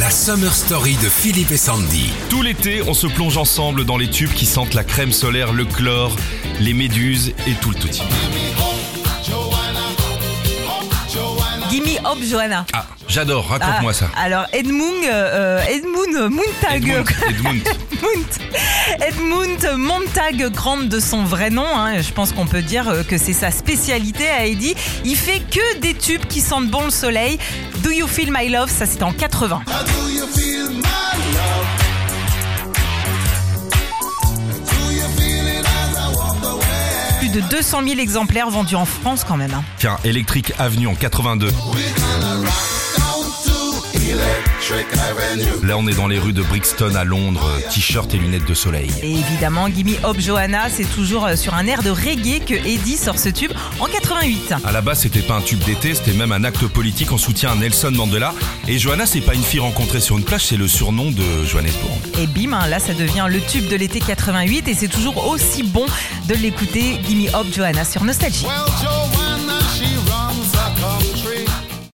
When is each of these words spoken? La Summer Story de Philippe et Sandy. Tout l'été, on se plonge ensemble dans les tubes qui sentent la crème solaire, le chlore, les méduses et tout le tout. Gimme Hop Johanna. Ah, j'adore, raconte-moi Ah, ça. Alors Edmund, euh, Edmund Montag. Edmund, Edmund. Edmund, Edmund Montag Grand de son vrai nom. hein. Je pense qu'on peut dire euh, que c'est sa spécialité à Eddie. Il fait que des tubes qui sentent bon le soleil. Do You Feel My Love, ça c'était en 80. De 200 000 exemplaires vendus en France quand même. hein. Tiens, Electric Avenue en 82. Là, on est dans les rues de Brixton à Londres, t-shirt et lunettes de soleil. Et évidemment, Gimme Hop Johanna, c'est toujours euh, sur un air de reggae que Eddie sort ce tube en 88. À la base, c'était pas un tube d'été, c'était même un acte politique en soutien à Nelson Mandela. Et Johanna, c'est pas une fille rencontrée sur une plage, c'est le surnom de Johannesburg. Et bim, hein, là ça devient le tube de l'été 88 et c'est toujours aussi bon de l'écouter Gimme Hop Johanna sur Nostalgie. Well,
La 0.00 0.08
Summer 0.08 0.54
Story 0.54 0.94
de 0.94 1.10
Philippe 1.10 1.50
et 1.50 1.58
Sandy. 1.58 2.10
Tout 2.30 2.40
l'été, 2.40 2.80
on 2.88 2.94
se 2.94 3.06
plonge 3.06 3.36
ensemble 3.36 3.84
dans 3.84 3.98
les 3.98 4.08
tubes 4.08 4.32
qui 4.32 4.46
sentent 4.46 4.72
la 4.72 4.82
crème 4.82 5.12
solaire, 5.12 5.52
le 5.52 5.66
chlore, 5.66 6.16
les 6.58 6.72
méduses 6.72 7.34
et 7.46 7.52
tout 7.60 7.68
le 7.68 7.76
tout. 7.76 7.88
Gimme 11.70 11.98
Hop 12.04 12.18
Johanna. 12.22 12.66
Ah, 12.72 12.86
j'adore, 13.08 13.46
raconte-moi 13.48 13.92
Ah, 13.94 13.98
ça. 13.98 14.10
Alors 14.16 14.44
Edmund, 14.52 15.04
euh, 15.04 15.60
Edmund 15.68 16.30
Montag. 16.30 16.84
Edmund, 16.88 17.08
Edmund. 17.28 17.62
Edmund, 17.92 18.26
Edmund 19.06 19.78
Montag 19.78 20.50
Grand 20.52 20.78
de 20.78 21.00
son 21.00 21.24
vrai 21.24 21.50
nom. 21.50 21.66
hein. 21.66 22.00
Je 22.02 22.12
pense 22.12 22.32
qu'on 22.32 22.46
peut 22.46 22.62
dire 22.62 22.88
euh, 22.88 23.02
que 23.02 23.18
c'est 23.18 23.32
sa 23.32 23.50
spécialité 23.50 24.28
à 24.28 24.46
Eddie. 24.46 24.74
Il 25.04 25.16
fait 25.16 25.40
que 25.50 25.78
des 25.78 25.94
tubes 25.94 26.24
qui 26.26 26.40
sentent 26.40 26.68
bon 26.68 26.84
le 26.84 26.90
soleil. 26.90 27.38
Do 27.78 27.90
You 27.90 28.06
Feel 28.06 28.30
My 28.32 28.48
Love, 28.48 28.70
ça 28.70 28.86
c'était 28.86 29.04
en 29.04 29.12
80. 29.12 29.62
De 37.32 37.40
200 37.40 37.82
000 37.86 38.00
exemplaires 38.00 38.50
vendus 38.50 38.74
en 38.76 38.84
France 38.84 39.24
quand 39.26 39.36
même. 39.36 39.52
hein. 39.54 39.62
Tiens, 39.78 39.96
Electric 40.04 40.52
Avenue 40.58 40.86
en 40.88 40.94
82. 40.94 41.52
Là, 45.62 45.76
on 45.76 45.86
est 45.88 45.94
dans 45.94 46.06
les 46.06 46.18
rues 46.18 46.32
de 46.32 46.42
Brixton 46.42 46.94
à 46.94 47.04
Londres, 47.04 47.50
t-shirt 47.70 48.12
et 48.14 48.18
lunettes 48.18 48.46
de 48.46 48.54
soleil. 48.54 48.90
Et 49.02 49.12
évidemment, 49.12 49.68
Gimme 49.68 49.96
Hop 50.04 50.18
Johanna, 50.20 50.68
c'est 50.70 50.84
toujours 50.84 51.26
euh, 51.26 51.36
sur 51.36 51.54
un 51.54 51.66
air 51.66 51.82
de 51.82 51.90
reggae 51.90 52.40
que 52.44 52.54
Eddie 52.54 52.96
sort 52.96 53.18
ce 53.18 53.28
tube 53.28 53.52
en 53.80 53.86
88. 53.86 54.54
À 54.64 54.72
la 54.72 54.80
base, 54.80 55.00
c'était 55.00 55.22
pas 55.22 55.34
un 55.34 55.40
tube 55.40 55.60
d'été, 55.60 55.94
c'était 55.94 56.12
même 56.12 56.32
un 56.32 56.44
acte 56.44 56.66
politique 56.66 57.12
en 57.12 57.18
soutien 57.18 57.52
à 57.52 57.54
Nelson 57.56 57.90
Mandela. 57.92 58.34
Et 58.68 58.78
Johanna, 58.78 59.06
c'est 59.06 59.20
pas 59.20 59.34
une 59.34 59.42
fille 59.42 59.60
rencontrée 59.60 60.00
sur 60.00 60.16
une 60.16 60.24
plage, 60.24 60.46
c'est 60.46 60.56
le 60.56 60.68
surnom 60.68 61.10
de 61.10 61.44
Johannesburg. 61.44 61.98
Et 62.18 62.26
bim, 62.26 62.52
hein, 62.52 62.68
là 62.68 62.78
ça 62.78 62.94
devient 62.94 63.26
le 63.28 63.40
tube 63.40 63.68
de 63.68 63.76
l'été 63.76 64.00
88 64.00 64.68
et 64.68 64.74
c'est 64.74 64.88
toujours 64.88 65.26
aussi 65.26 65.62
bon 65.62 65.86
de 66.28 66.34
l'écouter 66.34 66.98
Gimme 67.08 67.28
Hop 67.34 67.46
Johanna 67.52 67.84
sur 67.84 68.04
Nostalgie. 68.04 68.46
Well, 68.46 69.29